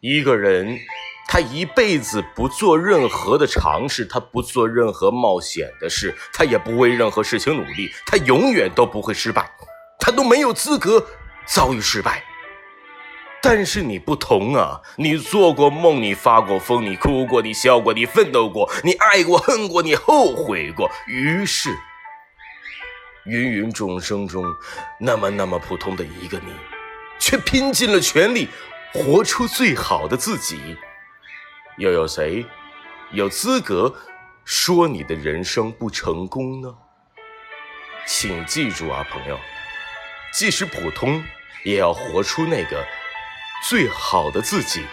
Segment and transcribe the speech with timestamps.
[0.00, 0.78] 一个人，
[1.28, 9.50] 他一辈子不做任何的尝试，他不做任何冒险的事，他也不为任何事情努力，他永远都不会失败，
[9.98, 11.06] 他都没有资格
[11.44, 12.24] 遭遇失败。
[13.42, 20.90] 但是你不同啊，你做过梦，你发过疯，你哭过，你笑过，你奋斗过，你爱过，恨过，你后悔过。
[21.06, 21.68] 于是，
[23.26, 24.44] 芸芸众生中，
[24.98, 26.52] 那么那么普通的一个你，
[27.18, 28.48] 却拼尽了全力，
[28.92, 30.76] 活出最好的自己，
[31.76, 32.44] 又有谁
[33.12, 33.94] 有资格
[34.44, 36.76] 说你的人生不成功呢？
[38.06, 39.38] 请记住啊，朋友，
[40.32, 41.22] 即使普通
[41.64, 42.84] 也要活出那个
[43.68, 44.84] 最好的自己。